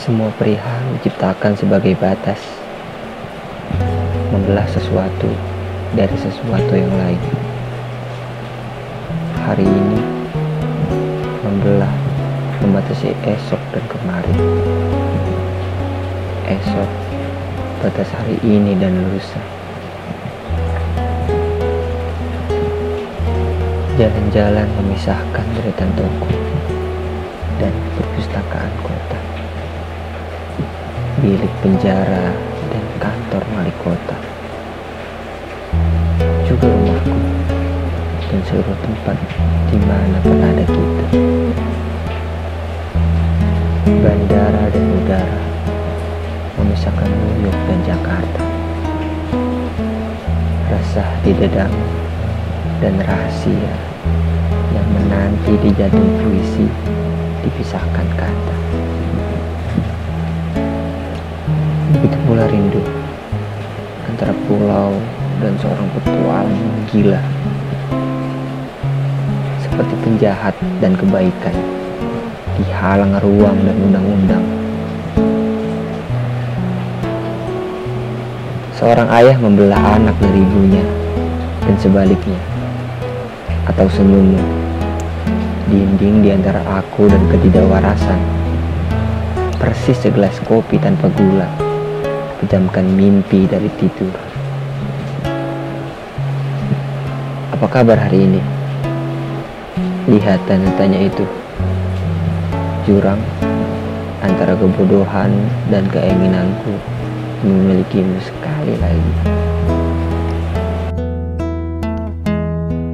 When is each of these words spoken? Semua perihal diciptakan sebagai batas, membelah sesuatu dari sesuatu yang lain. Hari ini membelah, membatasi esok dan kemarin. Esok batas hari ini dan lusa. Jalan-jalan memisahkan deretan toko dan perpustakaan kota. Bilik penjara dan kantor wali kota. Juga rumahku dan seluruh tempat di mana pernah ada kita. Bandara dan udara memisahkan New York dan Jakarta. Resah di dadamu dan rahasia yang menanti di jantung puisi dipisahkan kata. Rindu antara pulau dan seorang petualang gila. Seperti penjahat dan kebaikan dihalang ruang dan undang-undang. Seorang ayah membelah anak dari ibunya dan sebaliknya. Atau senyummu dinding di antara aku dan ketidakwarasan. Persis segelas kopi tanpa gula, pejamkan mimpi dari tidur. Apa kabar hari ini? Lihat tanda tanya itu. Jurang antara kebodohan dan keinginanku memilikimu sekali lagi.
Semua 0.00 0.32
perihal 0.40 0.96
diciptakan 0.96 1.52
sebagai 1.60 1.92
batas, 2.00 2.40
membelah 4.32 4.64
sesuatu 4.64 5.28
dari 5.92 6.16
sesuatu 6.16 6.72
yang 6.72 6.88
lain. 6.88 7.20
Hari 9.44 9.60
ini 9.68 10.00
membelah, 11.44 11.92
membatasi 12.64 13.12
esok 13.28 13.60
dan 13.76 13.84
kemarin. 13.92 14.36
Esok 16.48 16.90
batas 17.84 18.08
hari 18.16 18.40
ini 18.40 18.72
dan 18.80 18.96
lusa. 19.04 19.42
Jalan-jalan 24.00 24.64
memisahkan 24.80 25.44
deretan 25.60 25.92
toko 25.92 26.32
dan 27.60 27.72
perpustakaan 28.00 28.72
kota. 28.80 28.89
Bilik 31.20 31.52
penjara 31.60 32.32
dan 32.72 32.84
kantor 32.96 33.44
wali 33.52 33.68
kota. 33.84 34.16
Juga 36.48 36.64
rumahku 36.64 37.12
dan 38.24 38.40
seluruh 38.48 38.78
tempat 38.80 39.20
di 39.68 39.78
mana 39.84 40.16
pernah 40.24 40.48
ada 40.48 40.64
kita. 40.64 41.06
Bandara 44.00 44.64
dan 44.72 44.84
udara 44.96 45.40
memisahkan 46.56 47.12
New 47.12 47.44
York 47.44 47.60
dan 47.68 47.80
Jakarta. 47.84 48.42
Resah 50.72 51.10
di 51.20 51.36
dadamu 51.36 51.84
dan 52.80 52.96
rahasia 52.96 53.74
yang 54.72 54.88
menanti 54.88 55.52
di 55.68 55.70
jantung 55.76 56.16
puisi 56.24 56.64
dipisahkan 57.44 58.08
kata. 58.16 58.89
Rindu 62.48 62.80
antara 64.08 64.32
pulau 64.48 64.96
dan 65.40 65.52
seorang 65.60 65.88
petualang 65.96 66.64
gila. 66.88 67.20
Seperti 69.60 69.94
penjahat 70.04 70.54
dan 70.80 70.92
kebaikan 70.96 71.56
dihalang 72.60 73.16
ruang 73.24 73.56
dan 73.64 73.76
undang-undang. 73.80 74.44
Seorang 78.76 79.08
ayah 79.12 79.36
membelah 79.36 80.00
anak 80.00 80.16
dari 80.20 80.40
ibunya 80.40 80.84
dan 81.64 81.76
sebaliknya. 81.76 82.40
Atau 83.68 83.88
senyummu 83.92 84.40
dinding 85.70 86.26
di 86.26 86.30
antara 86.34 86.60
aku 86.66 87.06
dan 87.06 87.22
ketidakwarasan. 87.30 88.20
Persis 89.60 90.00
segelas 90.00 90.34
kopi 90.48 90.80
tanpa 90.80 91.12
gula, 91.12 91.46
pejamkan 92.40 92.88
mimpi 92.88 93.44
dari 93.44 93.68
tidur. 93.76 94.16
Apa 97.52 97.66
kabar 97.68 98.00
hari 98.00 98.24
ini? 98.24 98.40
Lihat 100.08 100.40
tanda 100.48 100.72
tanya 100.80 101.04
itu. 101.04 101.28
Jurang 102.88 103.20
antara 104.24 104.56
kebodohan 104.56 105.28
dan 105.68 105.84
keinginanku 105.92 106.72
memilikimu 107.44 108.16
sekali 108.24 108.72
lagi. 108.80 109.12